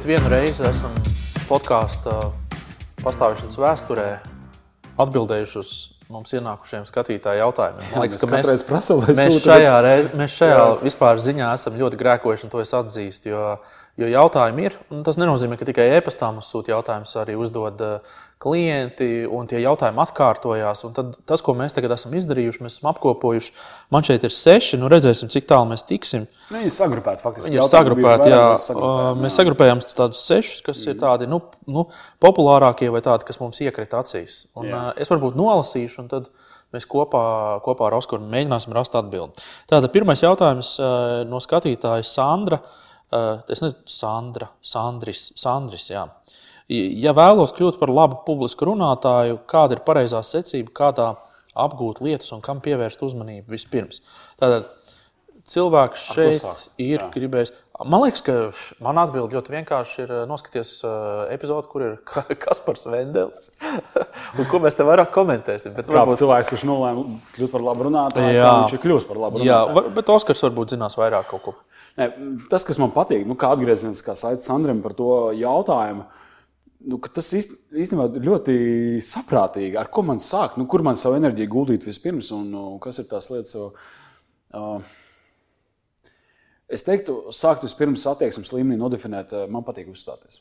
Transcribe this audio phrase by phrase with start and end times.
[0.00, 0.94] šķiet vienu reizi esam
[1.44, 2.12] podkāstu
[3.04, 4.04] pastāvēšanas vēsturē
[5.02, 5.72] atbildējuši uz
[6.08, 7.90] mums ienākušiem skatītāju jautājumiem.
[7.90, 12.46] Man liekas, ka mēs, prasam, mēs šajā, reiz, mēs šajā vispār ziņā esam ļoti grēkojuši,
[12.48, 13.34] un to es atzīstu.
[13.34, 13.44] Jo,
[14.00, 18.16] jo jautājumi ir, un tas nenozīmē, ka tikai e-pastā mums sūta jautājumus, arī uzdod uh,
[18.40, 20.80] klienti, un tie jautājumi atkārtojās.
[20.96, 23.52] Tad, tas, ko mēs tagad esam izdarījuši, mēs esam apkopojuši.
[23.92, 26.24] Man šeit ir seši, nu redzēsim, cik tālu mēs tiksim.
[26.48, 27.50] Viņi ir sagrupēti faktiski.
[27.50, 28.46] Viņi ir sagrupēti, jā.
[28.64, 30.94] Sagrupēti, mēs sagrupējam tādus sešus, kas mm.
[30.94, 31.84] ir tādi nu, nu,
[32.24, 34.46] populārākie vai tādi, kas mums iekrita acīs.
[34.56, 34.82] Un, jā.
[35.04, 36.32] es varbūt nolasīšu, un tad
[36.72, 37.24] mēs kopā,
[37.66, 39.44] kopā ar Oskaru mēģināsim rast atbildi.
[39.68, 40.78] Tātad pirmais jautājums
[41.28, 42.62] no skatītāja Sandra.
[43.50, 46.06] Es nezinu, Sandra, Sandris, Sandris jā.
[46.70, 51.08] Ja vēlos kļūt par labu publisku runātāju, kāda ir pareizā secība, kādā
[51.58, 54.04] apgūt lietas un kam pievērst uzmanību vispirms?
[54.38, 54.68] Tātad
[55.50, 56.76] cilvēks šeit Atlasāk.
[56.78, 57.08] ir jā.
[57.16, 57.50] gribējis.
[57.80, 58.36] Man liekas, ka
[58.84, 61.96] man atbild ļoti vienkārši ir noskaties uh, epizodi, kur ir
[62.44, 63.48] Kaspars Vendels.
[64.38, 65.74] un ko mēs te vairāk komentēsim?
[65.74, 66.20] Bet, Kā varbūt...
[66.20, 68.54] cilvēks, kurš nolēma kļūt par labu runātāju, jā.
[68.60, 69.50] viņš ir kļūst par labu runātāju.
[69.50, 71.58] Jā, var, bet Oskars varbūt zinās vairāk kaut ko.
[71.98, 72.12] Ne,
[72.52, 75.10] tas, kas man patīk, nu, kā atgriezeniskā saite Sandram par to
[75.40, 76.20] jautājumu, uh,
[76.80, 78.54] Nu, tas īstenībā ļoti
[79.04, 79.76] saprātīgi.
[79.76, 80.56] Ar ko man sākt?
[80.56, 83.52] Nu, kur man savu enerģiju guldīt vispirms, un, un kas ir tās lietas?
[84.50, 84.78] Uh,
[86.72, 90.40] es teiktu, sākt vispirms attieksmes līmenī nodefinēt, man patīk uzstāties.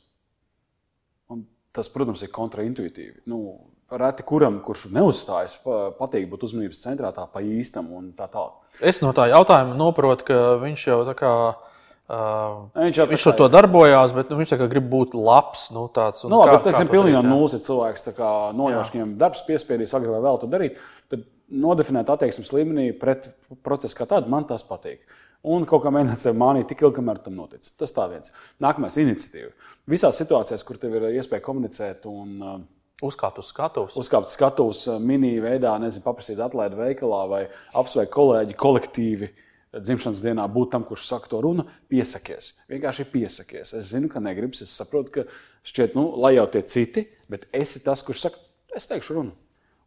[1.29, 1.43] Un
[1.75, 3.25] tas, protams, ir kontraintuitīvi.
[3.29, 5.55] Nu, Reti kuram, kurš neuzstājas,
[5.97, 8.77] patīk būt uzmanības centrā, tā pa īstam un tā tālāk.
[8.85, 11.78] Es no tā jautājuma noprotu, ka viņš jau tā kā Uh,
[12.09, 15.67] viņš jau viņš to darbojās, bet nu, viņš grib būt labs.
[15.75, 19.11] Nu, tāds, nu, labi, kā, bet, teiksim, pilnīgi no nulles ir cilvēks, kas nojauš viņam
[19.19, 20.79] darbs, piespiedīs, agrāk vai vēl to darīt.
[21.11, 23.29] Tad nodefinēt attieksmes līmenī pret
[23.65, 25.03] procesu kā tādu, man tas patīk.
[25.49, 27.69] Un kaut kā mēģināt sev mānīt tik ilgi, kamēr tam notic.
[27.79, 28.33] Tas tā viens.
[28.59, 29.53] Nākamais- iniciatīva.
[29.87, 32.59] Visās situācijās, kur tev ir iespēja komunicēt un uh,
[32.99, 33.93] Uzkāpt uz skatuves.
[33.95, 37.45] Uzkāpt uz skatuves, mini veidā, nezinu, paprasīt atlaidi veikalā vai
[37.79, 39.29] apsveikt kolēģi kolektīvi.
[39.29, 39.45] Uh,
[39.75, 42.55] dzimšanas dienā būt tam, kurš saka to runu, piesakies.
[42.71, 43.75] Vienkārši piesakies.
[43.77, 45.27] Es zinu, ka negribas, es saprotu, ka
[45.69, 48.41] šķiet, nu, lai jau tie citi, bet esi tas, kurš saka,
[48.77, 49.35] es teikšu runu.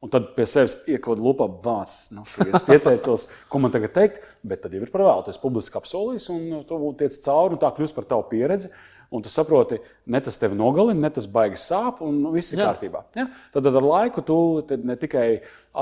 [0.03, 2.09] Un tad pie sevis iekod lupā vārds.
[2.10, 5.22] Nu, es pieteicos, ko man tagad teikt, bet tad jau ir par vēlu.
[5.22, 8.72] Tu esi publiski apsolījis, un tu tiec cauri, un tā kļūst par tavu pieredzi.
[9.12, 9.76] Un tu saproti,
[10.08, 12.70] ne tas tevi nogalina, ne tas baigi sāp, un viss ir Jā.
[12.70, 13.02] kārtībā.
[13.18, 13.26] Ja?
[13.52, 14.36] Tad, tad ar laiku tu
[14.80, 15.26] ne tikai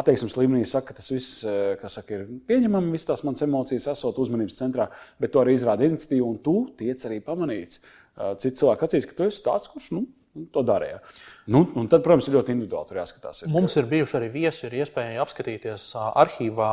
[0.01, 4.19] attieksmes līmenī saka, ka tas viss eh, saka, ir pieņemami, visas tās manas emocijas esot
[4.23, 4.89] uzmanības centrā,
[5.23, 7.83] bet tu arī izrādi iniciatīvu, un tu tiec arī pamanīts.
[7.83, 10.05] Eh, Cits cilvēks acīs, ka tu esi tāds, kurš nu,
[10.55, 10.99] to darīja.
[11.51, 12.99] Nu, tad, protams, ir ļoti individuāli.
[12.99, 16.73] Jāskatās, ir, Mums ir bijuši arī viesi, ir iespēja apskatīties arhīvā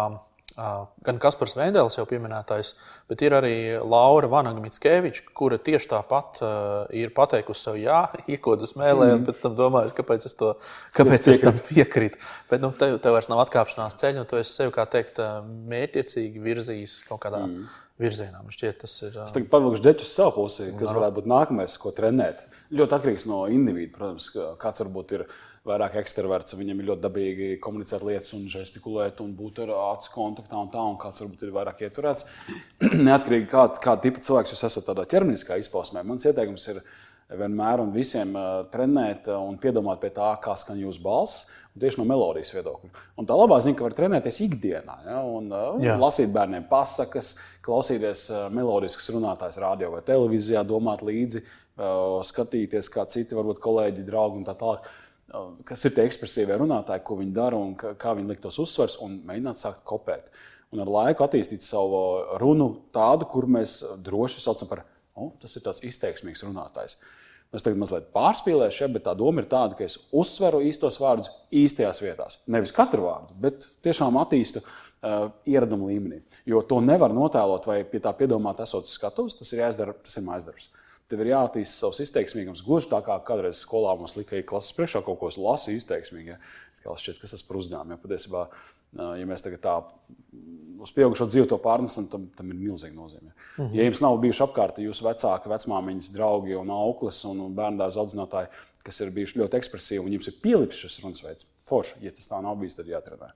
[0.58, 2.72] gan Kaspars Vendēls jau pieminētais,
[3.10, 6.52] bet ir arī Laura Vanaga-Mitskeviča, kura tieši tāpat uh,
[6.98, 8.00] ir pateikusi sev jā,
[8.34, 9.20] iekodus mēlē, mm.
[9.20, 10.56] un pēc tam domājusi, kāpēc es, to,
[10.98, 12.22] kāpēc es tam piekrītu.
[12.50, 15.22] Bet nu, tev, tev vairs nav atkāpšanās ceļa, un tu esi sev, kā teikt,
[15.74, 17.68] mērķiecīgi virzījis kaut kādā mm.
[18.02, 18.42] virzienā.
[18.42, 19.14] Man šķiet, tas ir.
[19.14, 22.42] Uh, es tagad pavilkšu deķus savu pusi, kas varētu būt nākamais, ko trenēt.
[22.74, 25.28] Ļoti atkarīgs no individu, protams, kāds varbūt ir
[25.68, 30.60] vairāk ekstraverts, viņam ir ļoti dabīgi komunicēt lietas un žestikulēt un būt ar acu kontaktā
[30.60, 32.28] un tā, un kāds varbūt ir vairāk ieturēts.
[33.10, 36.82] Neatkarīgi kā, kāda tipa cilvēks jūs esat tādā ķermeniskā izpausmē, mans ieteikums ir
[37.38, 38.34] vienmēr un visiem
[38.72, 41.48] trenēt un piedomāt pie tā, kā skan jūsu balss.
[41.78, 43.04] Tieši no melodijas viedokļa.
[43.22, 45.52] Un tā labā ziņa, ka var trenēties ikdienā, ja, un
[45.84, 45.94] Jā.
[46.02, 51.44] lasīt bērniem pasakas, klausīties melodiskus runātājus radio vai televīzijā, domāt līdzi,
[52.26, 54.88] skatīties, kā citi, varbūt kolēģi, draugi un tā tālāk
[55.68, 59.20] kas ir tie ekspresīvie runātāji, ko viņi dara un kā viņi liek tos uzsvers, un
[59.28, 60.32] mēģināt sākt kopēt.
[60.76, 62.00] Un ar laiku attīstīt savu
[62.42, 64.84] runu tādu, kur mēs droši saucam par,
[65.16, 66.98] oh, tas ir tāds izteiksmīgs runātājs.
[67.56, 71.30] Es tagad mazliet pārspīlēšu, ja, bet tā doma ir tāda, ka es uzsveru īstos vārdus
[71.56, 72.42] īstajās vietās.
[72.52, 76.20] Nevis katru vārdu, bet tiešām attīstu uh, ieradumu līmenī.
[76.50, 80.28] Jo to nevar notēlot vai pie tā piedomāt, esot skatuves, tas ir jāizdara, tas ir
[80.28, 80.68] mājas darbs.
[81.08, 82.64] Tev ir jāattīst savs izteiksmīgums.
[82.66, 86.36] Gluži tā kā kādreiz skolā mums lika, ka klases priekšā kaut ko lasīt izteiksmīgi.
[86.36, 86.40] Ja?
[86.88, 87.96] Šķiet, kas tas par uzdevumu?
[87.96, 88.02] Ja?
[88.02, 88.44] Patiesībā,
[89.20, 89.78] ja mēs tagad tā
[90.84, 93.32] uz pieaugušo dzīvi to pārnesam, tam, tam ir milzīga nozīme.
[93.32, 93.76] Mm -hmm.
[93.76, 98.52] Ja jums nav bijuši apkārt jūsu vecāki, vecmāmiņas, draugi un auklis un bērnu dārza audzinātāji,
[98.84, 102.30] kas ir bijuši ļoti ekspresīvi un jums ir pielips šis runas veids, forši, ja tas
[102.30, 103.32] tā nav bijis, tad jātrenē.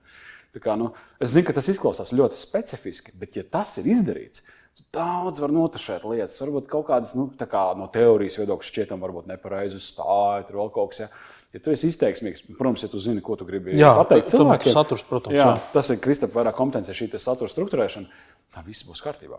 [0.52, 4.44] Tā kā, nu, es zinu, ka tas izklausās ļoti specifiski, bet ja tas ir izdarīts,
[4.92, 9.76] Daudz var notušēt lietas, varbūt kaut kādas nu, kā no teorijas viedokļa šķietam, varbūt nepareizi
[9.76, 11.04] uzstāja, tur vēl kaut kas.
[11.04, 11.12] Ja.
[11.52, 15.02] Ja tu esi izteiksmīgs, protams, ja tu zini, ko tu gribi jā, pateikt cilvēkiem, saturs,
[15.04, 15.58] protams, jā, jā.
[15.74, 18.22] tas ir Kristapam vairāk kompetence, šī satura struktūrēšana,
[18.56, 19.36] tad viss būs kārtībā.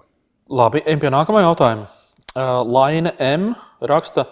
[0.53, 1.88] Labi, ejam pie nākamā jautājuma.
[2.69, 3.50] Laina M.
[3.81, 4.27] raksta,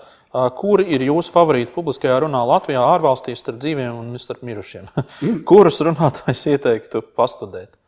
[0.61, 4.85] kuri ir jūsu favorīti publiskajā runā Latvijā, ārvalstīs, starp dzīviem un starp mirušiem?
[5.49, 7.80] Kurus runātājus ieteiktu pastudēt?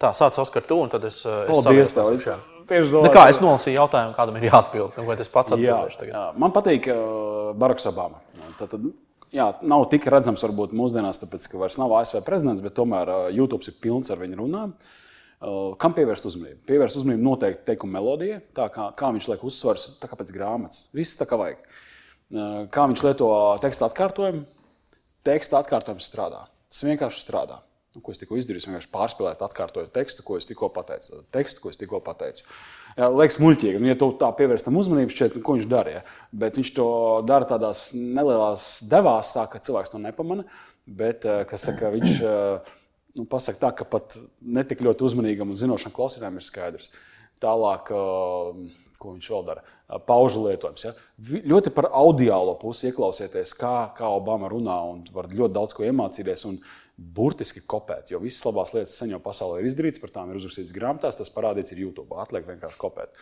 [0.00, 1.20] Tā, sāc Oskar, tu, un tad es.
[1.24, 2.10] Paldies, tev!
[2.14, 2.26] Es,
[2.68, 6.14] tieši domāju, kā es nolasīju jautājumu, kādam ir jāatbild, nu, vai tas pats atbildēšu tagad?
[6.16, 8.20] Jā, man patīk uh, Baraks Obama.
[8.58, 8.88] Tad, tad,
[9.34, 13.26] jā, nav tik redzams varbūt mūsdienās, tāpēc, ka vairs nav ASV prezidents, bet tomēr uh,
[13.34, 14.74] YouTube ir pilns ar viņa runām.
[15.44, 16.62] Uh, kam pievērst uzmanību?
[16.68, 20.86] Pievērst uzmanību noteikti teikuma melodijai, tā kā, kā viņš liek uzsvars, tā kā pēc grāmatas.
[20.96, 21.60] Viss tā kā vajag.
[22.32, 23.28] Uh, kā viņš lieto
[23.62, 24.42] teksta atkārtojumu,
[25.26, 26.46] teksta atkārtojums strādā.
[26.72, 27.60] Tas vienkārši strādā.
[27.94, 31.20] Nu, ko es tikko izdarīju, vienkārši pārspēlēt, atkārtojot tekstu, ko es tikko pateicu.
[31.34, 32.42] Tekstu, ko es tikko pateicu.
[32.98, 33.78] Jā, liekas, muļķīgi.
[33.78, 36.02] Nu, ja tu tā pievērstam uzmanību, šķiet, nu, ko viņš darīja.
[36.34, 36.88] Bet viņš to
[37.28, 40.46] dara tādās nelielās devās, tā ka cilvēks to nepamana.
[40.84, 42.74] Bet, eh, kas saka, viņš eh,
[43.20, 46.90] nu, pasaka tā, ka pat netik ļoti uzmanīgam un zinošam klausītājam ir skaidrs.
[47.42, 48.62] Tālāk, eh,
[48.98, 49.64] ko viņš vēl dara?
[50.08, 50.82] Paužu lietojums.
[50.82, 50.94] Ja?
[51.22, 56.46] Ļoti par audiālo pusi ieklausieties, kā, kā Obama runā, un var ļoti daudz ko iemācīties.
[56.48, 56.58] Un,
[56.96, 58.12] burtiski kopēt.
[58.14, 61.32] Jo visas labās lietas sen jau pasaulē ir izdarītas, par tām ir uzrakstīts grāmatās, tas
[61.34, 62.14] parādīts ir YouTube.
[62.22, 63.18] Atliek vienkārši kopēt.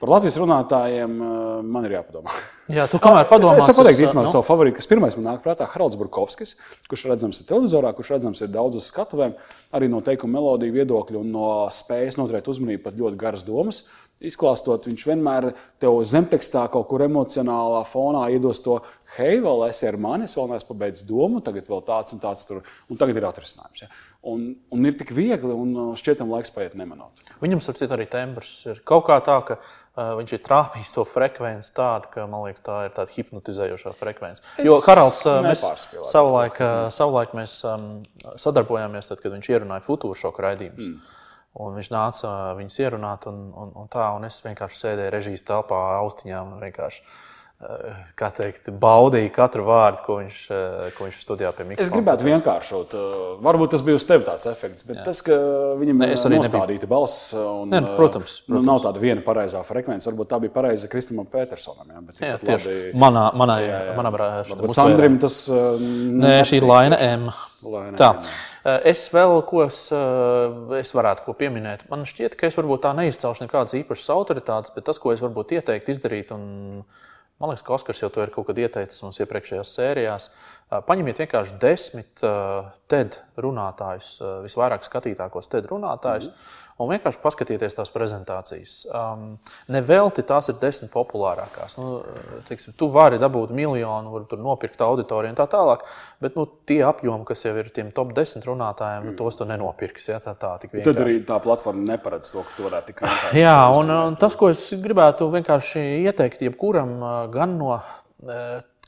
[0.00, 2.32] Par Latvijas runātājiem eh, man ir jāpadomā.
[2.72, 3.58] Jā, tu kamēr padomā.
[3.60, 4.32] Es, es pateiktu īstenībā no?
[4.32, 6.54] savu favorītu, kas pirmais man nāk prātā- Haralds Burkovskis,
[6.88, 9.34] kurš redzams ir televizorā, kurš redzams ir daudz uz skatuvēm,
[9.76, 13.82] arī no teikuma melodiju viedokļa un no spējas noturēt uzmanību pat ļoti garas domas.
[14.24, 18.80] Izklāstot, viņš vienmēr tev zemtekstā kaut kur emocionālā fonā iedos to
[19.16, 22.46] hei, vēl esi ar mani, es vēl neesmu pabeidzis domu, tagad vēl tāds un tāds
[22.48, 23.84] tur, un tagad ir atrisinājums.
[23.84, 23.90] Ja?
[24.30, 27.22] Un, un ir tik viegli, un uh, šķietam laiks paiet nemanot.
[27.40, 31.06] Viņam, starp citu, arī tembrs ir kaut kā tā, ka uh, viņš ir trāpījis to
[31.08, 34.44] frekvenci tādu, ka, man liekas, tā ir tāda hipnotizējoša frekvence.
[34.66, 35.64] Jo Haralds, uh, mēs
[36.10, 37.88] savulaik, uh, savulaik mēs um,
[38.36, 40.92] sadarbojāmies, tad, kad viņš ierunāja futūru šoku raidījumus.
[40.92, 41.16] Mm.
[41.64, 45.48] Un viņš nāca uh, viņus ierunāt, un, un, un tā, un es vienkārši sēdēju režijas
[45.48, 47.02] telpā, austiņām, vienkārši
[48.16, 51.84] kā teikt, baudīja katru vārdu, ko viņš, eh, ko viņš studijā pie mikrofona.
[51.84, 52.94] Es gribētu vienkāršot.
[52.96, 55.04] Eh, varbūt tas bija uz tevis tāds efekts, bet Jā.
[55.04, 55.36] tas, ka
[55.76, 58.48] viņam ne, ir nostādīta balss, un ne, nu, protams, protams.
[58.48, 60.08] Nu, nav tāda viena pareizā frekvence.
[60.08, 61.84] Varbūt tā bija pareiza Kristamam Petersonam.
[61.92, 63.96] Jā, bet jā, tieši labi, manā, manā, jā, jā.
[63.98, 64.72] manā brāļā.
[64.72, 65.42] Sandrim tas.
[65.50, 67.28] Nē, šī ir Laina M.
[67.62, 68.14] Laina tā.
[68.16, 68.80] M.
[68.88, 69.92] Es vēl ko es,
[70.80, 71.84] es varētu ko pieminēt.
[71.92, 75.56] Man šķiet, ka es varbūt tā neizcelšu nekādas īpašas autoritātes, bet tas, ko es varbūt
[75.60, 76.84] ieteiktu izdarīt, un
[77.40, 80.26] Man liekas, ka Oskars jau to ir kaut kad ieteicis mums iepriekšējās sērijās.
[80.70, 82.22] Paņemiet vienkārši desmit
[82.90, 84.12] TED runātājus,
[84.44, 88.74] visvairāk skatītākos TED runātājus, mm un vienkārši paskatieties tās prezentācijas.
[88.88, 89.24] Um,
[89.72, 91.76] Nevelti tās ir desmit populārākās.
[91.80, 92.00] Nu,
[92.48, 95.84] teiksim, tu vari dabūt miljonu, var nopirkt auditoriju un tā tālāk,
[96.24, 100.08] bet nu, tie apjomi, kas jau ir tiem top 10 runātājiem, nu, tos tu nenopirks.
[100.12, 103.40] Ja, tā, tā, Tad arī tā platforma neparedz to, ka tu varētu tik vienkārši.
[103.44, 106.96] Jā, un, un tas, ko es gribētu vienkārši ieteikt jebkuram,
[107.34, 107.76] gan no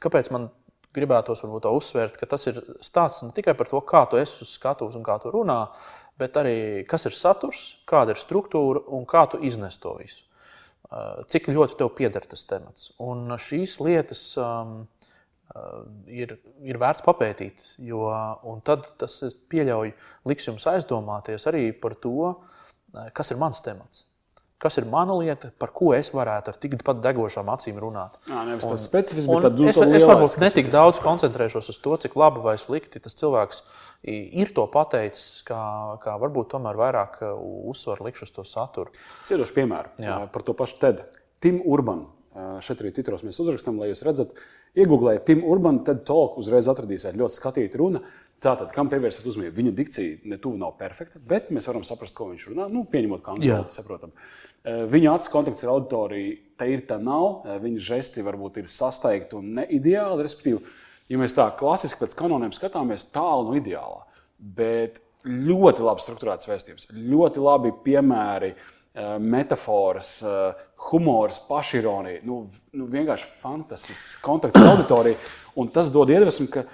[0.03, 0.51] kāpēc man
[0.97, 4.43] gribētos varbūt to uzsvērt, ka tas ir stāsts ne tikai par to, kā tu esi
[4.45, 5.61] uz skatuves un kā tu runā,
[6.21, 6.57] bet arī
[6.89, 10.27] kas ir saturs, kāda ir struktūra un kā tu iznes to visu.
[10.93, 12.91] Uh, cik ļoti tev pieder tas temats.
[13.01, 14.83] Un šīs lietas um,
[16.05, 18.11] ir, ir vērts papētīt, jo
[18.67, 19.17] tad tas
[19.49, 19.95] pieļauj,
[20.29, 24.05] liks jums aizdomāties arī par to, uh, kas ir mans temats
[24.63, 28.15] kas ir mana lieta, par ko es varētu ar tik pat degošām acīm runāt.
[28.31, 32.15] Jā, nevis tas specifisks, bet tad es, es varbūt netik daudz koncentrēšos uz to, cik
[32.19, 33.65] labi vai slikti tas cilvēks
[34.07, 35.61] ir to pateicis, kā,
[36.03, 37.37] kā varbūt tomēr vairāk uh,
[37.71, 38.95] uzsvaru likšu uz to saturu.
[39.23, 40.23] Es iedošu piemēru Jā.
[40.23, 41.05] Uh, par to pašu TED.
[41.43, 42.07] Tim Urban.
[42.33, 44.33] Uh, šeit arī titros mēs uzrakstām, lai jūs redzat,
[44.79, 48.03] iegūlējiet Tim Urban, TED Talk, uzreiz atradīsiet ļoti skatītu runu.
[48.43, 49.55] Tātad, kam pievērsiet uzmanību?
[49.55, 52.67] Viņa dikcija ne tuvu nav perfekta, bet mēs varam saprast, ko viņš runā.
[52.73, 54.11] Nu, pieņemot, kā angļu saprotam.
[54.11, 57.43] Eh, viņa acu kontakts ar auditoriju, tā ir, tā nav.
[57.45, 60.23] Eh, viņa žesti varbūt ir sasteigti un neideāli.
[60.23, 60.61] Respektīvi,
[61.11, 64.05] ja mēs tā klasiski pēc kanoniem skatāmies, tālu no ideālā.
[64.39, 70.21] Bet ļoti labi strukturēts vēstījums, ļoti labi piemēri, eh, metafāras,
[70.91, 72.25] humors, pašironija.
[72.27, 75.17] Nu, nu, vienkārši fantastisks kontakts ar auditoriju.
[75.55, 76.65] Un tas dod iedvesmu, ka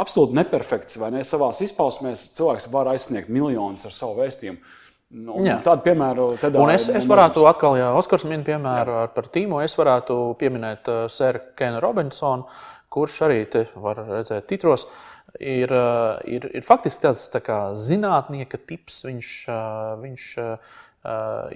[0.00, 4.58] absolūti neperfekts vai ne savā izpausmē cilvēks var aizsniegt miljonus ar savu vēstījumu.
[5.10, 9.06] Nu, tādu piemēru tad un es, es varētu atkal, ja Oskars min piemēru jā.
[9.14, 12.46] par Tīmu, es varētu pieminēt uh, Sēru Kenu Robinsonu,
[12.94, 14.86] kurš arī te var redzēt titros.
[15.42, 19.02] Ir, uh, ir, ir faktiski tāds tā kā zinātnieka tips.
[19.08, 20.78] Viņš, uh, viņš uh,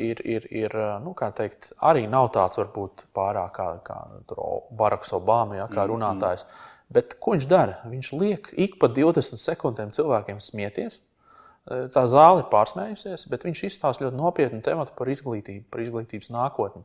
[0.03, 4.03] ir, ir, ir nu, teikt, arī nav tāds varbūt pārāk kā, kā
[4.75, 6.43] Baraks Obama, ja, kā mm, runātājs.
[6.43, 6.71] Mm.
[6.99, 7.79] Bet ko viņš dara?
[7.87, 11.05] Viņš liek ik pa 20 sekundēm cilvēkiem smieties.
[11.65, 16.83] Tā zāle ir pārsmējusies, bet viņš izstāsta ļoti nopietnu tematu par izglītību, par izglītības nākotni.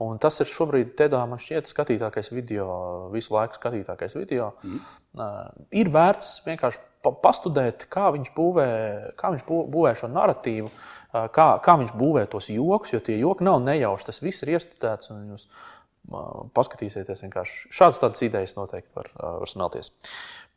[0.00, 2.70] Un tas ir šobrīd, tādā, man šķiet, skatītākais video,
[3.12, 4.54] visu laiku skatītākais video.
[4.64, 5.60] Mm.
[5.82, 6.80] Ir vērts vienkārši
[7.20, 8.70] pastudēt, kā viņš būvē,
[9.20, 13.44] kā viņš būvē šo narratīvu, uh, kā, kā viņš būvē tos joks, jo tie joki
[13.44, 14.08] nav nejauši.
[14.08, 15.12] Tas viss ir iestudēts.
[15.12, 15.48] Jūs
[16.56, 19.92] paskatīsieties, vienkārši šādas tādas idejas noteikti var, var smelties.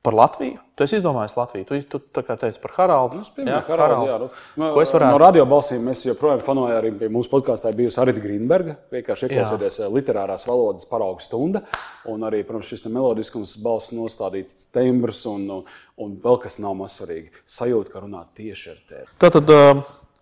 [0.05, 0.59] Par Latviju?
[0.75, 1.65] Tu esi izdomājis Latviju.
[1.65, 3.21] Tu, tu tā kā teici par Haraldu.
[3.23, 4.17] Es jā, Haraldu, jā,
[4.59, 5.15] nu, Ko es varētu?
[5.15, 8.75] No radio balsīm mēs joprojām fanojam arī pie mūsu podkāstā bijusi Arita Grīnberga.
[8.93, 9.89] Vienkārši ieklausieties jā.
[9.95, 11.63] literārās valodas paraugu stunda.
[12.11, 17.33] Un arī, protams, šis melodiskums, balss nostādīts tembrs un, un, un vēl kas nav mazsvarīgi.
[17.57, 19.09] Sajūta, ka runā tieši ar tevi.
[19.23, 19.55] Tātad,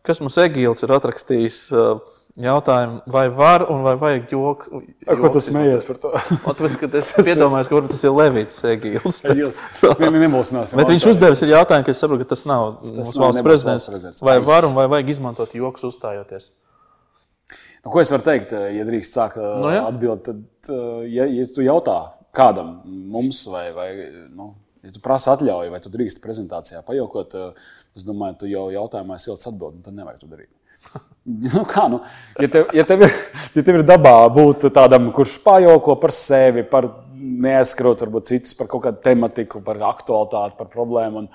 [0.05, 1.59] kas mums Egīls ir atrakstījis?
[2.33, 4.79] Jautājumu, vai var un vai vajag joku?
[5.05, 6.09] Ko tu smējies par to?
[6.47, 9.19] Tāpēc, ka es iedomājos, ka varbūt tas ir Levits Egīls.
[9.21, 10.73] Viņi nemulsinās.
[10.79, 13.85] Bet viņš uzdevis jautājumu, ka es saprotu, ka tas nav mūsu valsts prezidents.
[13.91, 14.25] prezidents.
[14.25, 16.49] Vai var un vai vajag izmantot joks uzstājoties?
[17.83, 20.25] Nu, ko es varu teikt, ja drīkst sākt nu, atbildēt?
[20.25, 20.73] Tad,
[21.11, 21.99] ja, ja tu jautā
[22.33, 22.77] kādam
[23.13, 23.87] mums vai, vai
[24.33, 27.35] nu, ja tu prasa atļauju, vai tu drīkst prezentācijā pajokot,
[27.97, 30.51] es domāju, tu jau jautājumā esi ilgs atbildēt, tad nevajag to darīt.
[31.23, 32.01] Nu, kā, nu,
[32.35, 33.13] ja, tev, ja, tev ir,
[33.55, 38.67] ja tev ir dabā būt tādam, kurš pajoko par sevi, par neaizskrot varbūt citus par
[38.71, 41.29] kaut kādu tematiku, par aktualitāti, par problēmu un,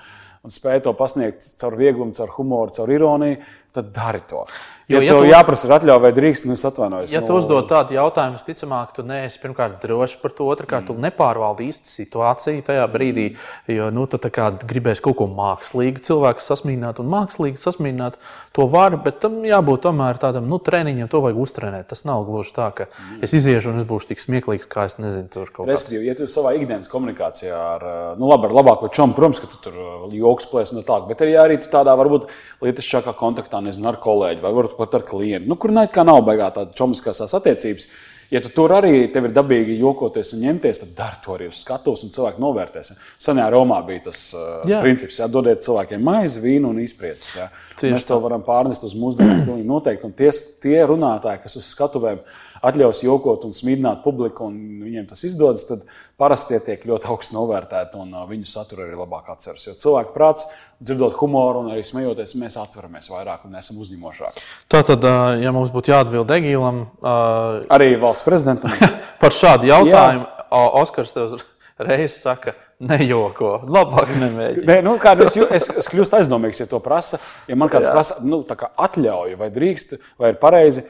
[0.45, 3.39] un spēj to pasniegt caur vieglumu, caur humoru, caur ironiju,
[3.73, 4.45] tad dari to.
[4.89, 7.11] Jo, ja, ja tev tu, jāprasa atļauja vai drīkst, nu es atvainojos.
[7.13, 10.89] Ja nu, tu uzdod tādu jautājumu, visticamāk, tu neesi pirmkārt drošs par to, otrkārt, mm.
[10.89, 13.27] tu nepārvaldi īsti situāciju tajā brīdī,
[13.69, 18.17] jo nu, tu gribēsi kaut ko mākslīgu cilvēku sasmīnāt, un mākslīgi sasmīnāt
[18.57, 21.85] to var, bet tam jābūt tomēr tādam nu, treniņam, to vajag uztrenēt.
[21.93, 23.21] Tas nav gluži tā, ka mm.
[23.29, 25.75] es iziešu un es būšu tik smieklīgs, kā es nezinu, tur kaut kas.
[25.75, 29.61] Respektīvi, ja tu savā ikdienas komunikācijā ar, nu labi, ar labāko čomu, protams, ka tu
[29.69, 29.77] tur
[30.17, 32.25] joks plēs un tā, bet arī, arī tādā varbūt
[32.65, 35.49] lietišķākā kontaktā, nezinu, ar kolēģi vai varbūt pat ar klientu.
[35.49, 37.89] Nu, kur nav, nav baigā tāda čomiskās attiecības.
[38.29, 41.63] Ja tu tur arī tev ir dabīgi jokoties un ņemties, tad dari to arī uz
[41.63, 42.91] skatuves, un cilvēki novērtēs.
[43.25, 44.83] Senajā Romā bija tas uh, jā.
[44.83, 47.49] princips, ka dodiet cilvēkiem maizi, vīnu un izpriecas.
[47.81, 49.49] Mēs to varam pārnest uz mūsdienām.
[49.65, 50.05] Noteikti.
[50.05, 50.29] Un tie,
[50.61, 55.65] tie runātāji, kas uz skatuvēm ir atļaus jokot un smidināt publiku, un viņiem tas izdodas,
[55.69, 55.85] tad
[56.19, 59.67] parasti tie tiek ļoti augstu novērtēti un uh, viņu saturu arī labāk atceras.
[59.67, 60.47] Jo cilvēku prāts,
[60.79, 64.45] dzirdot humoru un arī smejoties, mēs atveramies vairāk un esam uzņemošāki.
[64.71, 67.61] Tātad, uh, ja mums būtu jāatbild Egīlam, uh...
[67.77, 68.73] arī valsts prezidentam
[69.21, 70.35] par šādu jautājumu, Jā.
[70.79, 71.37] Oskars tev
[71.79, 73.51] reizes saka, nejoko.
[73.67, 74.67] Labāk nemēģini.
[74.67, 77.19] Nē, nu, kā, es, es, es kļūstu aizdomīgs, ja to prasa.
[77.49, 77.93] Ja man kāds Jā.
[77.95, 80.85] prasa, nu, kā atļauju, vai drīkst, vai ir pareizi,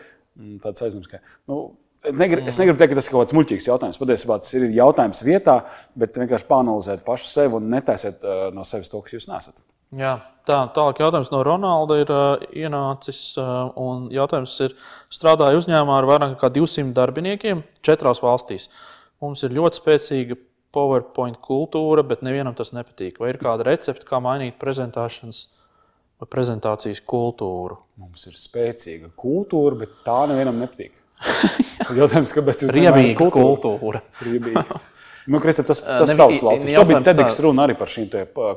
[0.64, 1.22] tāds aizdoms, ka.
[1.50, 1.62] Nu,
[2.16, 3.98] Negri, es negribu teikt, ka tas ir kaut kāds muļķīgs jautājums.
[4.00, 5.58] Patiesībā tas ir jautājums vietā,
[6.00, 9.60] bet vienkārši pāranalizēt pašu sevi un netaisiet uh, no sevis to, kas jūs nesat.
[10.00, 10.14] Jā,
[10.48, 13.20] tā, tālāk jautājums no Ronalda ir uh, ienācis.
[13.42, 14.78] Uh, jautājums ir,
[15.12, 18.70] strādāju uzņēmumā ar vairāk nekā 200 darbiniekiem četrās valstīs.
[19.20, 20.40] Mums ir ļoti spēcīga
[20.72, 23.20] PowerPoint kultūra, bet nevienam tas nepatīk.
[23.20, 25.50] Vai ir kāda recepte, kā mainīt prezentācijas
[26.28, 27.80] prezentācijas kultūru.
[28.00, 30.96] Mums ir spēcīga kultūra, bet tā nevienam nepatīk.
[32.00, 34.02] Jautājums, kāpēc jūs Riebīga kultūra?
[34.04, 34.80] kultūra.
[35.30, 36.74] Nu, Kristē, tas tas tavs lauciņš.
[36.74, 38.10] Tev bija TEDx runa arī par šīm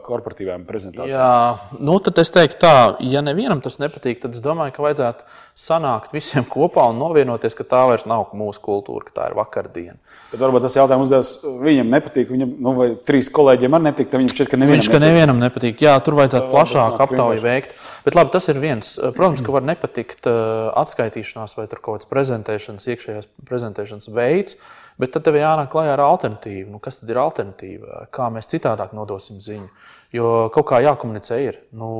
[0.06, 1.12] korporatīvām prezentācijām.
[1.12, 2.74] Jā, nu tad es teiktu tā,
[3.04, 7.66] ja nevienam tas nepatīk, tad es domāju, ka vajadzētu sanākt visiem kopā un novienoties, ka
[7.68, 9.98] tā vairs nav mūsu kultūra, ka tā ir vakardiena.
[10.32, 11.32] Bet varbūt tas jautājums uzdevs
[11.66, 14.90] viņam nepatīk, viņam, nu, vai trīs kolēģiem arī nepatīk, tad viņš šķiet, ka nevienam Viņš,
[14.94, 15.82] ka nevienam nepatīk.
[15.84, 17.76] Jā, tur vajadzētu plašāku aptauju veikt.
[18.06, 18.94] Bet labi, tas ir viens.
[19.12, 24.56] Protams, ka var nepatikt atskaitīšanās vai kaut kāds prezentēšanas, iekšējās prezentēšanas veids.
[25.00, 26.68] Bet tad tev jānāk klajā ar alternatīvu.
[26.74, 28.06] Nu, kas tad ir alternatīva?
[28.12, 29.68] Kā mēs citādāk nodosim ziņu?
[30.12, 31.60] Jo kaut kā jākomunicē ir.
[31.76, 31.92] Nu,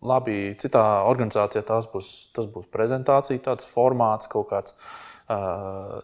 [0.00, 4.72] labi, citā organizācijā būs, tas būs prezentācija, tāds formāts kaut kāds.
[4.72, 5.03] Uh,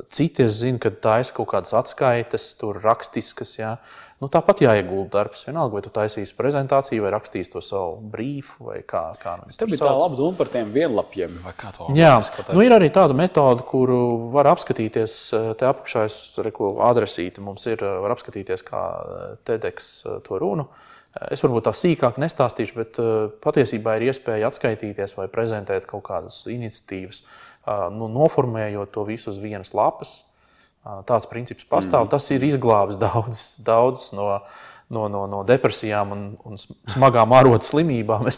[0.08, 3.58] citi es zinu, ka taisa kaut kādas atskaites, tur rakstiskas.
[3.58, 3.74] Jā.
[4.20, 5.42] Nu, tāpat jāiegulda darbs.
[5.48, 9.06] Vienalga, vai tu taisīsi prezentāciju, vai rakstīsi to savu brīfu, vai kā.
[9.20, 11.38] kā nu tā bija tā laba doma par tiem vienlapiem.
[11.96, 12.14] Jā,
[12.52, 15.18] nu, ir arī tāda metode, kuru var apskatīties.
[15.60, 18.86] Te apakšā es reku adresīti mums ir, var apskatīties, kā
[19.48, 19.92] TEDx
[20.24, 20.68] to runu.
[21.32, 22.98] Es varbūt tā sīkāk nestāstīšu, bet
[23.42, 27.24] patiesībā ir iespēja atskaitīties vai prezentēt kaut kādas iniciatīvas,
[27.66, 30.20] nu, noformējot to visu uz vienas lapas
[30.80, 32.06] Tāds princips pastāv.
[32.06, 32.10] Mm.
[32.14, 34.30] Tas ir izglābis daudzus daudz no,
[34.88, 36.56] no, no, no depresijām un, un
[36.88, 38.24] smagām ārodas slimībām.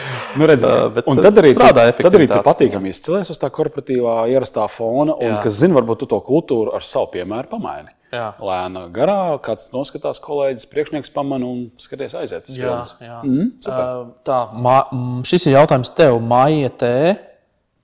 [0.40, 2.08] nu, redz, uh, un tad arī strādā efektīvi.
[2.08, 5.42] Tad arī tu patīkami izcēlies uz tā korporatīvā ierastā fona, un, jā.
[5.44, 7.92] kas zina, varbūt tu to kultūru ar savu piemēru pamaini.
[8.10, 8.32] Jā.
[8.42, 12.48] Lēna garā, kāds noskatās, kolēģis, priekšnieks pamana un skaties, aiziet.
[12.48, 13.20] Tas Jā, jā.
[13.20, 14.08] Mhm, super.
[14.26, 14.80] Tā, ma,
[15.28, 16.72] šis ir jautājums tev, Maija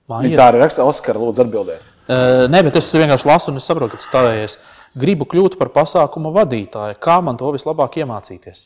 [0.07, 0.13] T.
[0.13, 1.87] Maija, Tā arī raksta, Oskar, lūdzu, atbildiet.
[2.07, 4.53] Uh, nē, bet es vienkārši lasu un es saprotu, ka tas stāvējies.
[4.97, 6.95] Gribu kļūt par pasākuma vadītāju.
[7.03, 8.61] Kā man to vislabāk iemācīties?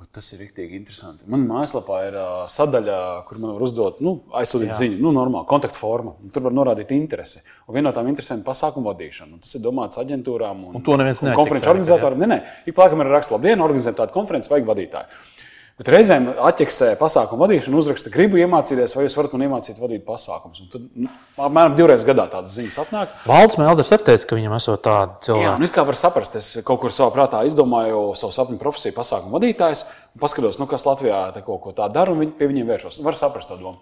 [0.00, 1.22] O, Tas ir rīktīgi interesanti.
[1.30, 6.16] Man mājaslapā ir uh, sadaļa, kur man var uzdot, nu, aizsūtīt ziņu, nu, normāli, kontaktforma.
[6.18, 7.44] Un Tur var norādīt interesi.
[7.68, 9.36] Un viena no tām interesēm ir pasākumu vadīšana.
[9.36, 12.24] Un tas ir domāts aģentūrām un, Un neķeksē, konferenču organizatoriem.
[12.24, 15.22] Nē, nē, ik pa laikam ir raksts, labi, diena, organizējam tādu konferenci, vajag vadītāju.
[15.80, 20.60] Bet reizēm atķeksē pasākumu vadīšanu, uzraksta, gribu iemācīties, vai jūs varat man iemācīt vadīt pasākumus.
[20.60, 21.08] Un Tad, nu,
[21.40, 23.14] apmēram divreiz gadā tādas ziņas atnāk.
[23.30, 25.54] Valds Melders arī teica, ka viņam esot tādi Jā, cilvēki.
[25.62, 29.86] nu, kā var saprast, es kaut kur savā prātā izdomāju savu sapņu profesiju, pasākumu vadītājs,
[30.12, 33.00] un paskatos, nu, kas Latvijā te kaut ko tādu dara, un viņi pie viņiem vēršos.
[33.06, 33.80] Var saprast to domu.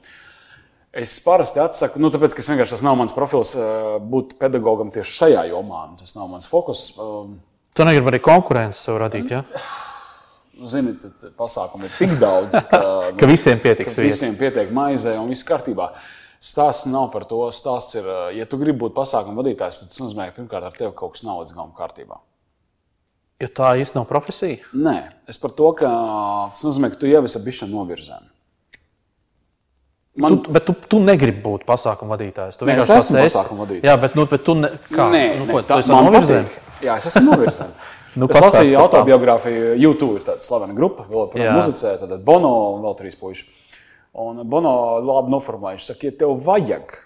[0.95, 5.19] Es parasti atsaku, nu, tāpēc, ka vienkārši tas nav mans profils eh, būt pedagogam tieši
[5.19, 5.83] šajā jomā.
[5.99, 6.93] Tas nav mans fokus.
[6.95, 7.41] Um,
[7.77, 9.43] Tu negribi arī konkurences radīt, ja?
[10.67, 12.81] Zini, tad pasākumu ir tik daudz, ka,
[13.19, 15.93] ka visiem pietiks ka visiem pietiek maizē un viss kārtībā.
[16.43, 17.41] Stāsts nav par to.
[17.55, 20.91] Stāsts ir, ja tu gribi būt pasākuma vadītājs, tad tas nozīmē, ka pirmkārt ar tevi
[20.99, 22.19] kaut kas nav līdz galam kārtībā.
[23.39, 24.59] Jo tā īsti nav profesija.
[24.75, 24.97] Nē,
[25.31, 25.91] es par to, ka
[26.55, 28.27] tas nozīmē, ka tu jau esi bijis novirzēm.
[30.19, 32.59] Man, Tu, bet tu, tu negribi būt pasākuma vadītājs.
[32.59, 33.37] Tu Nē, es vienkārši esmu tāds esi.
[33.37, 33.87] pasākuma vadītājs.
[33.87, 35.07] Jā, bet, nu, bet tu ne, kā?
[35.13, 36.49] Nē, nu, nē, ko, tā tu esi novirzēm?
[36.83, 37.71] Jā, es esmu novirzēm.
[38.17, 42.87] Nu, es lasīju autobiogrāfiju, YouTube ir tāda slavena grupa, vēl par muzicē, tad Bono un
[42.87, 43.49] vēl trīs puiši.
[44.19, 44.73] Un Bono
[45.05, 46.97] labi noformulēja, viņš saka, ja tev vajag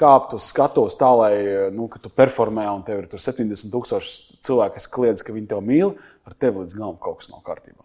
[0.00, 1.34] kāpt uz skatuves tā, lai
[1.74, 5.50] nu, ka tu performē un tev ir tur 70 tūkstoši cilvēku, kas kliedz, ka viņi
[5.50, 5.94] tevi mīl,
[6.24, 7.84] ar tevi līdz galam kaut kas nav kārtībā.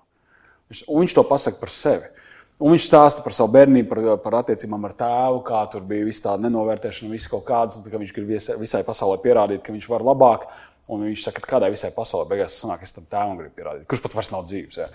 [0.72, 2.12] Viņš, un viņš to pasaka par sevi.
[2.56, 6.24] Un viņš stāsta par savu bērnību, par, par attiecībām ar tēvu, kā tur bija viss
[6.24, 8.32] tāda nenovērtēšana, viss kaut kāds, tā, ka viņš grib
[8.62, 10.48] visai pasaulē pierādīt, ka viņš var labāk.
[10.92, 14.04] Un viņš saka, ka kādai visai pasaulē beigās sanāk, es tam tēvam gribu pierādīt, kurš
[14.04, 14.78] pat vairs nav dzīves.
[14.78, 14.86] Ja.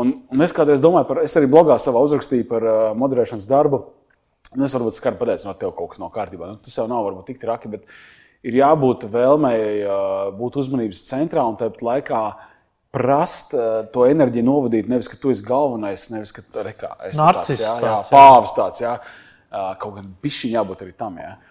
[0.00, 3.84] Un, un es kādreiz domāju par, es arī blogā savā uzrakstīju par uh, moderēšanas darbu.
[4.56, 6.48] Un es varbūt skaru pateicu, no tev kaut kas nav kārtībā.
[6.50, 7.86] Nu, tas jau nav varbūt tik traki, bet
[8.46, 12.22] ir jābūt vēlmei uh, būt uzmanības centrā un tāpat laikā
[12.90, 14.90] prast uh, to enerģiju novadīt.
[14.90, 17.20] Nevis, ka tu esi galvenais, nevis, ka tu esi
[17.54, 18.16] tāds, jā, jā, tāds, jā.
[18.18, 18.96] pāvis tāds, jā.
[19.50, 21.36] Uh, kaut gan bišķiņ jābūt arī tam, jā.
[21.36, 21.49] Uh,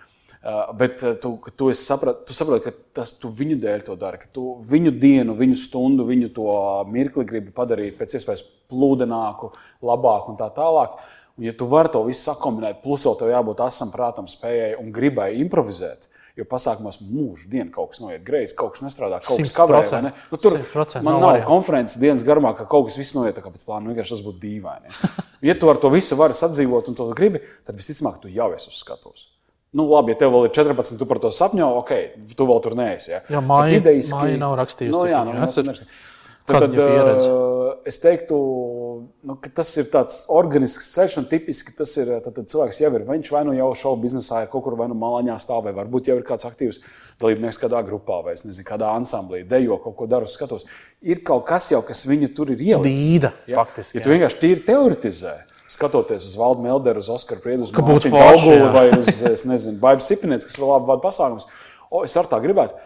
[0.79, 4.29] bet uh, tu, tu, saprat, tu saproti, ka tas tu viņu dēļ to dari, ka
[4.31, 6.49] tu viņu dienu, viņu stundu, viņu to
[6.87, 9.51] mirkli gribi padarīt pēc iespējas plūdenāku,
[9.83, 10.95] labāku un tā tālāk.
[11.35, 14.93] Un, ja tu vari to visu sakombinēt, plus vēl tev jābūt asam prātam, spējai un
[14.95, 16.07] gribai improvizēt,
[16.39, 19.81] jo pasākumos mūžu dienu kaut kas noiet greizi, kaut kas nestrādā, kaut kas kavē.
[20.05, 20.13] ne?
[20.31, 23.43] Nu, tur 100% man nav nav konferences dienas garumā, ka kaut kas viss noiet tā
[23.43, 23.83] kā pēc plāna.
[23.83, 24.95] Nu, Vienkārši tas būtu dīvaini.
[25.39, 28.67] Ja tu ar to visu vari sadzīvot un to gribi, tad visticamāk, tu jau esi
[28.67, 29.29] uz skatuves.
[29.71, 31.91] Nu, labi, ja tev vēl ir 14, tu par to sapņo, ok,
[32.35, 33.11] tu vēl tur neesi.
[33.11, 33.19] Ja?
[33.29, 35.85] Jā, Maija- Bet idejiski- Maija nav rakstījusi, Nu, jā, nu, esat-
[36.49, 37.27] Tad, pieredze?
[37.29, 38.33] uh, es teiktu,
[39.21, 42.09] nu, ka tas ir tāds organisks ceļš, un tipiski tas ir.
[42.25, 44.87] Tad, tad cilvēks jau ir, viņš vai nu jau šovu biznesā, ir kaut kur vai
[44.89, 46.79] nu malaņā stāv, vai varbūt jau ir kāds aktīvs
[47.21, 50.65] dalībnieks kādā grupā, vai es nezinu, kādā ansamblī, dejo kaut ko daru, skatos.
[51.03, 52.97] Ir kaut kas jau, kas viņu tur ir ielicis.
[53.21, 53.63] Dīda, Ja?
[53.63, 55.35] faktiski, Ja tu vienkārši tīri teoretizē,
[55.69, 58.69] skatoties uz Valdu Melderu, uz Oskaru Priedu, uz Ka būtu Mārtiņu forši, Kaugulu jā.
[58.73, 61.45] vai uz, nezinu, Baibu Sipinēts, kas vēl labi vada pasākums.
[61.89, 62.77] O, es ar tā gribētu.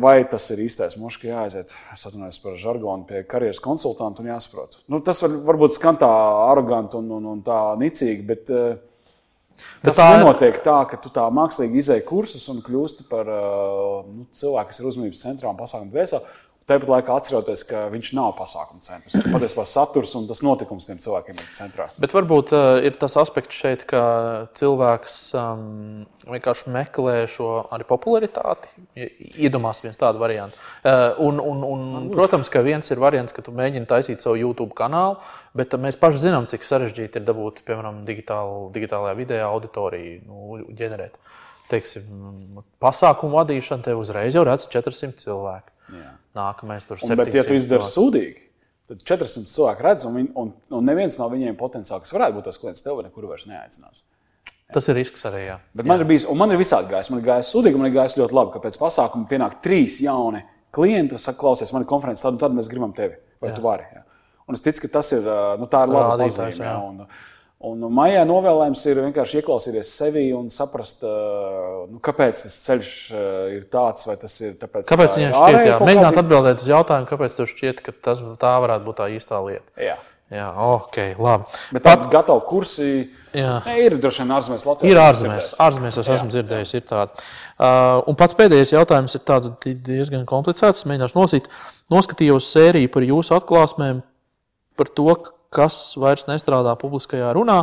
[0.00, 4.28] Vai tas ir īstais mūžs, ka jāaiziet, es atvainojos par žargonu, pie karjeras konsultanta un
[4.28, 4.76] jāsaprot.
[4.92, 6.08] Nu, tas var, varbūt skan tā
[6.50, 11.24] aroganti un, un, un tā nicīgi, bet, eh, tas tā nenotiek tā, ka tu tā
[11.32, 15.92] mākslīgi izēji kursus un kļūsti par eh, nu, cilvēku, kas ir uzmanības centrā un pasākumu
[15.94, 16.36] dvēselē.
[16.68, 19.16] Tāpat laikā atceroties, ka viņš nav pasākuma centrs.
[19.32, 21.88] Patiesībā saturs un tas notikums tiem cilvēkiem ir centrā.
[22.00, 24.02] Bet varbūt uh, ir tas aspekts šeit, ka
[24.58, 25.66] cilvēks um,
[26.30, 28.70] vienkārši meklē šo arī popularitāti.
[29.42, 30.60] Iedomās viens tādu variantu.
[30.86, 34.76] Uh, un, un, un, protams, ka viens ir variants, ka tu mēģini taisīt savu YouTube
[34.78, 35.18] kanālu,
[35.58, 40.62] bet uh, mēs paši zinām, cik sarežģīti ir dabūt, piemēram, digitāl, digitālajā video auditoriju nu,
[40.78, 41.18] ģenerēt.
[41.72, 42.06] Teiksim,
[42.82, 45.72] pasākumu vadīšana tev uzreiz jau redz 400 cilvēku.
[45.92, 46.14] Jā.
[46.36, 48.46] Nākamais tur Un, bet, ja tu 700 izdari sūdīgi,
[48.88, 52.48] tad 400 cilvēku redz, un, viņ, un, un neviens no viņiem potenciāli, kas varētu būt
[52.48, 54.04] tas klients, tev nekur vairs neaicinās.
[54.72, 55.42] Tas ir risks arī.
[55.46, 55.58] Jā.
[55.76, 57.10] Bet man ir bijis, un man ir visādi gājis.
[57.12, 60.40] Man ir gājis sūdīgi, man ir gājis ļoti labi, ka pēc pasākuma pienāk trīs jauni
[60.72, 63.18] klienti un saka, klausies, man ir konferences, tad, un tad mēs gribam tevi.
[63.42, 63.58] Vai jā.
[63.58, 63.84] tu vari?
[63.92, 64.04] Jā.
[64.48, 65.28] Un es ticu, ka tas ir,
[65.60, 67.08] nu, tā ir laba pazīme.
[67.62, 71.12] Un, maijā novēlējums ir vienkārši ieklausīties sevi un saprast, ā,
[71.86, 75.36] nu, kāpēc tas ceļš ā, ir tāds, vai tas ir tāpēc, Kāpēc tā viņam ir
[75.38, 79.06] šķiet, jā, mēģināt atbildēt uz jautājumu, kāpēc tev šķiet, ka tas, tā varētu būt tā
[79.14, 79.68] īstā lieta?
[79.78, 79.94] Jā.
[80.32, 81.58] Jā, ok, labi.
[81.76, 82.12] Bet tādi Pat...
[82.14, 82.86] gatavi kursi
[83.36, 83.58] jā.
[83.66, 84.64] ne, ir droši vien ārzemēs.
[84.64, 87.26] Latvijā ir ārzemēs, ārzemēs es esmu dzirdējis, ir tādi.
[87.60, 90.80] Uh, un pats pēdējais jautājums ir tāds diezgan komplicēts.
[90.80, 91.50] Es mēģināšu nosīt.
[91.92, 94.00] Noskatījos sēriju par jūsu atklāsmēm,
[94.80, 95.18] par to,
[95.52, 97.62] kas vairs nestrādā publiskajā runā.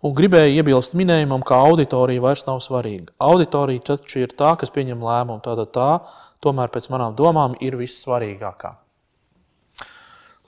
[0.00, 3.12] Un gribēju iebilst minējumam, ka auditorija vairs nav svarīga.
[3.20, 5.42] Auditorija taču ir tā, kas pieņem lēmumu.
[5.44, 5.90] Tātad tā,
[6.40, 8.72] tomēr pēc manām domām, ir vissvarīgākā.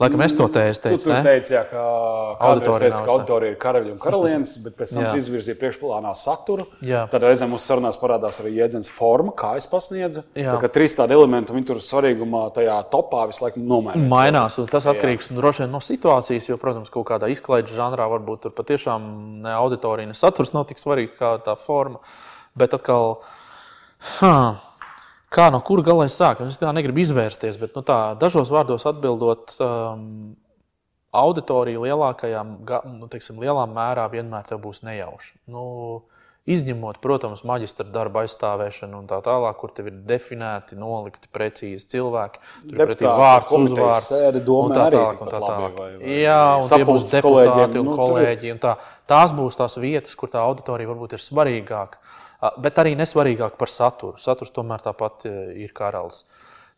[0.01, 0.81] Laikam es to teicu.
[0.89, 1.83] Tu, tu teici, jā, ka
[2.49, 6.65] auditorija, teica, ka auditorija ir karaļi un karalienes, bet pēc tam izvirzīja priekšplānā saturu.
[6.87, 7.05] Jā.
[7.13, 10.25] Tad reizēm mūsu sarunās parādās arī jēdziens forma, kā es pasniedzu.
[10.33, 10.57] Jā.
[10.57, 14.09] Tā kā trīs tādi elementi, viņi tur svarīgumā tajā topā visu laiku nomainās.
[14.11, 18.49] Mainās, un tas atkarīgs droši vien no situācijas, jo, protams, kaut kādā izklaides žanrā varbūt
[18.49, 19.07] tur patiešām
[19.45, 22.01] ne auditorija, ne saturs nav tik svarīgi kā tā forma.
[22.59, 23.21] Bet atkal,
[24.19, 24.57] huh,
[25.33, 26.45] Kā no kura galā es sāku?
[26.51, 30.35] Es tā negribu izvērsties, bet nu, tā, dažos vārdos atbildot, um,
[31.13, 35.39] auditorija lielākajā, nu, teiksim, lielā mērā vienmēr būs nejauša.
[35.53, 35.67] Nu,
[36.43, 42.41] Izņemot, protams, maģistra darba aizstāvēšanu un tā tālāk, kur tev ir definēti, nolikti precīzi cilvēki.
[42.73, 45.21] Tur ir vārds, uzvārds, sēdi, un tā tālāk.
[45.23, 45.77] Un tā tālāk.
[45.79, 48.51] Vai, vai, Jā, un tie būs deputāti un nu, kolēģi.
[48.57, 48.75] Un tā.
[49.13, 52.03] Tās būs tās vietas, kur tā auditorija varbūt ir svarīgāka
[52.63, 54.19] bet arī nesvarīgāk par saturu.
[54.21, 56.25] Saturs tomēr tāpat ir karalis.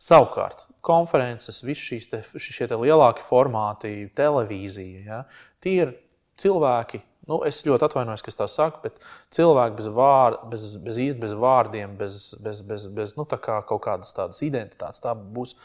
[0.05, 5.21] Savukārt, konferences, visi šīs te, te lielākie formāti, televīzija, ja,
[5.63, 5.93] tie ir
[6.41, 7.01] cilvēki.
[7.25, 8.99] Nu, es ļoti atvainojos, ka tā saku, bet
[9.33, 13.81] cilvēki bez, vār, bez, bez īsti bez vārdiem, bez, bez, bez, bez nu, kā kaut
[13.87, 15.01] kādas tādas identitātes.
[15.01, 15.55] Tā būs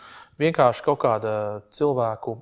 [0.41, 1.35] vienkārši kaut kāda
[1.77, 2.39] cilvēku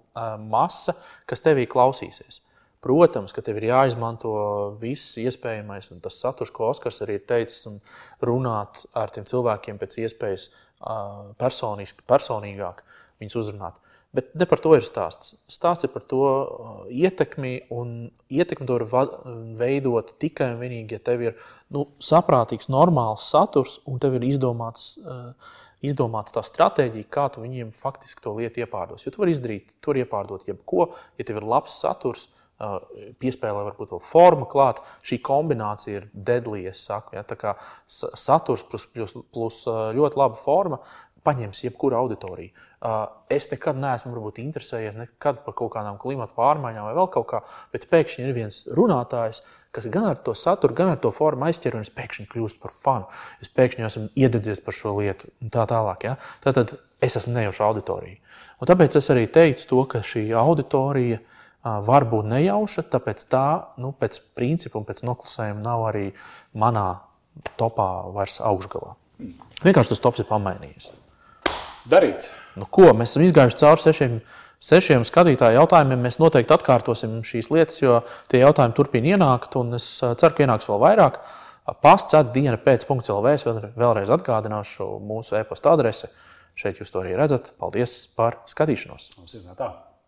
[0.52, 0.94] masa,
[1.26, 2.44] kas tevī klausīsies.
[2.84, 4.32] Protams, ka tev ir jāizmanto
[4.78, 7.80] viss iespējamais, un tas saturs, ko Oskars arī ir teicis, un
[8.22, 10.48] runāt ar tiem cilvēkiem pēc iespējas
[11.40, 12.84] personīgāk,
[13.18, 13.80] viņus uzrunāt.
[14.14, 15.34] Bet ne par to ir stāsts.
[15.50, 16.22] Stāsts ir par to
[16.88, 19.10] ietekmi, un ietekmi to var
[19.58, 21.34] veidot tikai un vienīgi, ja tev ir
[21.74, 24.94] nu, saprātīgs, normāls saturs, un tev ir izdomāts.
[25.78, 29.04] Izdomāta tā stratēģija, kā tu viņiem faktiski to lietu iepārdos.
[29.04, 30.88] Jo tu vari izdarīt, tur iepārdot jebko,
[31.20, 32.24] ja tev ir labs saturs,
[33.22, 34.80] piespēlē varbūt vēl forma klāt.
[35.06, 37.14] Šī kombinācija ir deadly, es saku.
[37.18, 37.22] Ja?
[37.26, 37.54] Tā kā
[37.86, 40.80] saturs plus, plus, plus ļoti laba forma
[41.28, 42.50] paņems jebkuru auditoriju.
[43.34, 47.40] Es nekad neesmu varbūt, interesējies nekad par kaut kādām klimatu pārmaiņām vai vēl kaut kā,
[47.74, 49.42] bet pēkšņi ir viens runātājs,
[49.74, 52.74] kas gan ar to saturu, gan ar to formu aizķer, un es pēkšņi kļūstu par
[52.74, 53.10] fanu.
[53.44, 56.06] Es pēkšņi esmu iededzies par šo lietu un tā tālāk.
[56.06, 56.14] Ja?
[56.44, 58.22] Tad es esmu nejauša auditorija.
[58.58, 61.37] Un tāpēc es arī teicu to, ka šī auditorija ir
[61.86, 63.48] var būt nejauša, tāpēc tā,
[63.82, 66.06] nu, pēc principa un pēc noklusējuma nav arī
[66.58, 66.88] manā
[67.60, 68.94] topā vairs augšgalā.
[69.64, 70.92] Vienkārši tas tops ir pamainījies.
[71.88, 72.28] Darīts.
[72.58, 74.14] Nu, ko, mēs esam izgājuši cauri sešiem,
[74.70, 76.04] sešiem skatītāju jautājumiem.
[76.04, 78.00] Mēs noteikti atkārtosim šīs lietas, jo
[78.30, 81.20] tie jautājumi turpina ienākt, un es ceru, ka ienāks vēl vairāk.
[81.84, 83.34] Pastāv diena pēc punkta LV.
[83.36, 86.12] Es vēlreiz atgādināšu mūsu e-pasta adresi.
[86.58, 87.52] Šeit jūs to arī redzat.
[87.60, 89.12] Paldies par skatīšanos!
[89.20, 89.74] Mums ir tā.